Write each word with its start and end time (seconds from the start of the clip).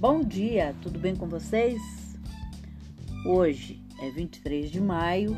Bom 0.00 0.22
dia, 0.22 0.76
tudo 0.80 0.96
bem 0.96 1.16
com 1.16 1.26
vocês? 1.26 1.82
Hoje 3.26 3.82
é 4.00 4.08
23 4.08 4.70
de 4.70 4.80
maio 4.80 5.36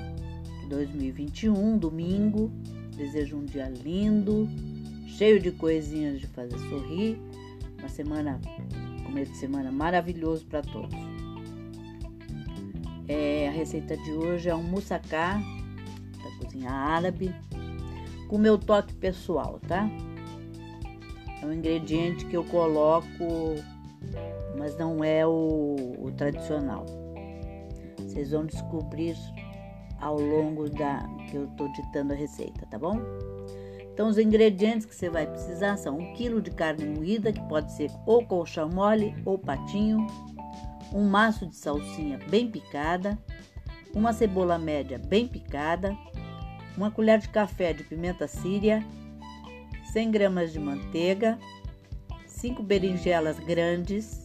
de 0.61 0.69
2021, 0.69 1.79
domingo. 1.79 2.53
Desejo 2.95 3.39
um 3.39 3.45
dia 3.47 3.71
lindo, 3.71 4.47
cheio 5.07 5.41
de 5.41 5.51
coisinhas 5.51 6.21
de 6.21 6.27
fazer 6.27 6.59
sorrir. 6.69 7.19
Uma 7.79 7.89
semana, 7.89 8.39
começo 9.03 9.33
de 9.33 9.39
semana 9.39 9.73
maravilhoso 9.73 10.45
para 10.45 10.61
todos. 10.61 10.95
É, 13.09 13.49
a 13.49 13.53
receita 13.53 13.97
de 13.97 14.13
hoje 14.13 14.51
é 14.51 14.55
um 14.55 14.63
moussaka 14.63 15.41
da 16.23 16.31
cozinha 16.39 16.71
árabe, 16.71 17.35
com 18.29 18.37
meu 18.37 18.59
toque 18.59 18.93
pessoal, 18.93 19.59
tá? 19.67 19.89
É 21.41 21.47
um 21.47 21.53
ingrediente 21.55 22.27
que 22.27 22.37
eu 22.37 22.45
coloco 22.45 23.57
mas 24.61 24.77
não 24.77 25.03
é 25.03 25.27
o, 25.27 25.75
o 25.99 26.13
tradicional. 26.13 26.85
Vocês 27.97 28.31
vão 28.31 28.45
descobrir 28.45 29.17
ao 29.99 30.21
longo 30.21 30.69
da 30.69 31.03
que 31.31 31.37
eu 31.37 31.47
estou 31.47 31.73
ditando 31.73 32.13
a 32.13 32.17
receita, 32.17 32.67
tá 32.67 32.79
bom? 32.79 33.01
Então, 33.91 34.07
os 34.09 34.19
ingredientes 34.19 34.85
que 34.85 34.95
você 34.95 35.09
vai 35.09 35.27
precisar 35.27 35.79
são 35.79 35.97
um 35.97 36.13
quilo 36.13 36.43
de 36.43 36.51
carne 36.51 36.85
moída, 36.85 37.33
que 37.33 37.41
pode 37.49 37.73
ser 37.73 37.91
ou 38.05 38.23
colchão 38.27 38.69
mole 38.69 39.15
ou 39.25 39.39
patinho, 39.39 40.07
um 40.93 41.09
maço 41.09 41.47
de 41.47 41.57
salsinha 41.57 42.19
bem 42.29 42.51
picada, 42.51 43.19
uma 43.95 44.13
cebola 44.13 44.59
média 44.59 44.99
bem 44.99 45.27
picada, 45.27 45.97
uma 46.77 46.91
colher 46.91 47.19
de 47.19 47.31
café 47.31 47.73
de 47.73 47.83
pimenta 47.83 48.29
síria, 48.29 48.85
100 49.91 50.11
gramas 50.11 50.53
de 50.53 50.61
manteiga, 50.61 51.39
5 52.27 52.63
berinjelas 52.63 53.39
grandes, 53.41 54.20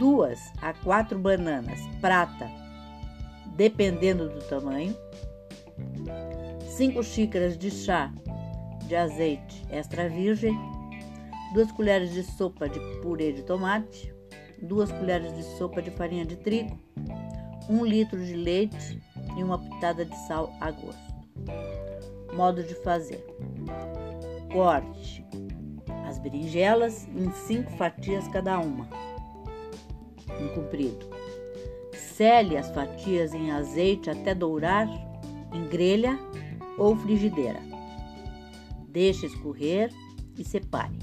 duas 0.00 0.50
a 0.62 0.72
quatro 0.72 1.18
bananas 1.18 1.78
prata, 2.00 2.50
dependendo 3.54 4.30
do 4.30 4.40
tamanho, 4.48 4.96
5 6.66 7.02
xícaras 7.02 7.58
de 7.58 7.70
chá 7.70 8.10
de 8.86 8.96
azeite 8.96 9.62
extra 9.70 10.08
virgem, 10.08 10.58
2 11.52 11.70
colheres 11.72 12.14
de 12.14 12.22
sopa 12.22 12.66
de 12.66 12.80
purê 13.02 13.30
de 13.30 13.42
tomate, 13.42 14.12
2 14.62 14.90
colheres 14.90 15.36
de 15.36 15.42
sopa 15.58 15.82
de 15.82 15.90
farinha 15.90 16.24
de 16.24 16.36
trigo, 16.36 16.80
1 17.68 17.84
litro 17.84 18.24
de 18.24 18.34
leite 18.34 19.02
e 19.36 19.44
uma 19.44 19.58
pitada 19.58 20.06
de 20.06 20.16
sal 20.26 20.50
a 20.62 20.70
gosto. 20.70 21.10
Modo 22.34 22.62
de 22.62 22.74
fazer: 22.76 23.22
corte 24.50 25.22
as 26.08 26.18
berinjelas 26.18 27.06
em 27.08 27.30
5 27.30 27.70
fatias 27.72 28.26
cada 28.28 28.58
uma 28.58 29.09
em 30.42 30.48
comprido. 30.48 31.06
Sele 31.92 32.56
as 32.56 32.70
fatias 32.70 33.32
em 33.34 33.50
azeite 33.50 34.10
até 34.10 34.34
dourar 34.34 34.88
em 35.52 35.66
grelha 35.68 36.18
ou 36.78 36.96
frigideira. 36.96 37.60
Deixe 38.88 39.26
escorrer 39.26 39.92
e 40.38 40.44
separe. 40.44 40.98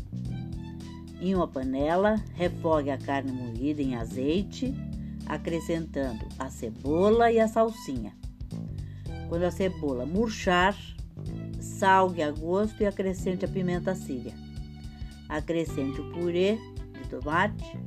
Em 1.20 1.34
uma 1.34 1.48
panela, 1.48 2.16
refogue 2.36 2.92
a 2.92 2.98
carne 2.98 3.32
moída 3.32 3.82
em 3.82 3.96
azeite, 3.96 4.74
acrescentando 5.26 6.26
a 6.38 6.50
cebola 6.50 7.32
e 7.32 7.40
a 7.40 7.48
salsinha. 7.48 8.14
Quando 9.28 9.44
a 9.44 9.52
cebola 9.52 10.06
murchar, 10.06 10.78
salgue 11.60 12.22
a 12.22 12.32
gosto 12.32 12.82
e 12.82 12.86
acrescente 12.86 13.46
a 13.46 13.48
pimenta 13.48 13.96
síria. 13.96 14.34
Acrescente 15.28 16.00
o 16.00 16.12
purê 16.12 16.58
de 16.94 17.10
tomate 17.10 17.78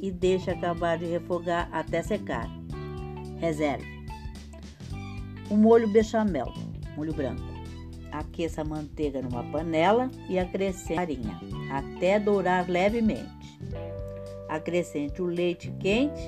e 0.00 0.10
deixe 0.10 0.50
acabar 0.50 0.98
de 0.98 1.04
refogar 1.04 1.68
até 1.72 2.02
secar. 2.02 2.48
Reserve. 3.38 3.86
O 5.50 5.56
molho 5.56 5.88
bechamel, 5.88 6.52
molho 6.96 7.12
branco. 7.12 7.42
Aqueça 8.12 8.62
a 8.62 8.64
manteiga 8.64 9.22
numa 9.22 9.44
panela 9.44 10.10
e 10.28 10.38
acrescente 10.38 10.94
a 10.94 10.96
farinha 10.96 11.40
até 11.70 12.18
dourar 12.18 12.68
levemente. 12.68 13.58
Acrescente 14.48 15.22
o 15.22 15.26
leite 15.26 15.70
quente, 15.78 16.20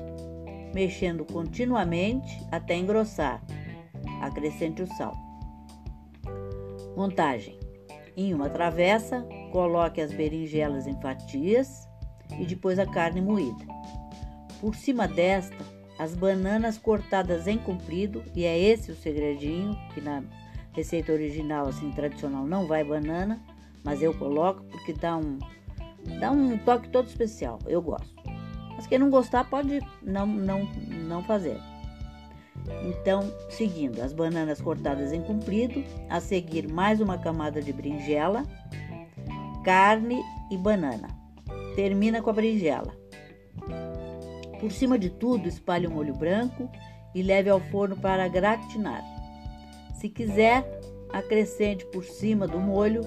mexendo 0.73 1.25
continuamente 1.25 2.41
até 2.53 2.77
engrossar. 2.77 3.43
Acrescente 4.21 4.83
o 4.83 4.87
sal. 4.87 5.15
Montagem: 6.97 7.59
em 8.17 8.33
uma 8.33 8.49
travessa, 8.49 9.27
coloque 9.51 10.01
as 10.01 10.13
berinjelas 10.13 10.87
em 10.87 11.01
fatias 11.01 11.89
e 12.39 12.47
depois 12.47 12.79
a 12.79 12.87
carne 12.87 13.21
moída. 13.21 13.65
Por 14.61 14.75
cima 14.75 15.09
desta, 15.09 15.65
as 15.99 16.15
bananas 16.15 16.79
cortadas 16.79 17.47
em 17.47 17.59
comprido, 17.59 18.25
e 18.35 18.45
é 18.45 18.59
esse 18.59 18.91
o 18.91 18.97
segredinho, 18.97 19.77
que 19.95 20.01
na 20.01 20.23
receita 20.73 21.13
original, 21.13 21.69
assim, 21.69 21.91
tradicional, 21.93 22.47
não 22.47 22.67
vai 22.67 22.83
banana, 22.83 23.41
mas 23.85 24.03
eu 24.03 24.15
coloco 24.15 24.63
porque 24.65 24.93
dá 24.93 25.17
um, 25.17 25.39
dá 26.21 26.31
um 26.31 26.57
toque 26.59 26.89
todo 26.89 27.09
especial, 27.09 27.59
eu 27.67 27.83
gosto. 27.83 28.15
Mas 28.75 28.87
quem 28.87 28.99
não 28.99 29.11
gostar 29.11 29.45
pode 29.45 29.81
não, 30.03 30.27
não, 30.27 30.65
não 31.07 31.23
fazer. 31.23 31.59
Então, 32.85 33.33
seguindo 33.51 34.01
as 34.01 34.13
bananas 34.13 34.61
cortadas 34.61 35.13
em 35.13 35.23
comprido, 35.23 35.85
a 36.09 36.21
seguir 36.21 36.71
mais 36.71 37.01
uma 37.01 37.19
camada 37.19 37.61
de 37.61 37.73
berinjela, 37.73 38.45
carne 39.65 40.23
e 40.51 40.57
banana. 40.57 41.22
Termina 41.75 42.23
com 42.23 42.31
a 42.31 42.33
berinjela. 42.33 42.97
Por 44.61 44.71
cima 44.71 44.99
de 44.99 45.11
tudo, 45.11 45.49
espalhe 45.49 45.87
um 45.87 45.93
molho 45.93 46.15
branco 46.15 46.71
e 47.15 47.23
leve 47.23 47.51
ao 47.51 47.61
forno 47.61 47.97
para 47.97 48.29
gratinar. 48.29 49.03
Se 49.95 50.09
quiser, 50.09 50.65
acrescente 51.13 51.85
por 51.87 52.05
cima 52.05 52.47
do 52.47 52.59
molho 52.59 53.03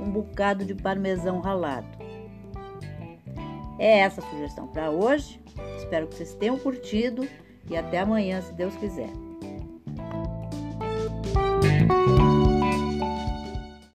um 0.00 0.10
bocado 0.10 0.64
de 0.64 0.74
parmesão 0.74 1.40
ralado. 1.40 1.88
É 3.78 4.00
essa 4.00 4.20
a 4.20 4.30
sugestão 4.30 4.66
para 4.68 4.90
hoje. 4.90 5.40
Espero 5.78 6.06
que 6.06 6.14
vocês 6.14 6.34
tenham 6.34 6.58
curtido 6.58 7.26
e 7.68 7.76
até 7.76 7.98
amanhã, 7.98 8.40
se 8.42 8.52
Deus 8.52 8.74
quiser. 8.76 9.10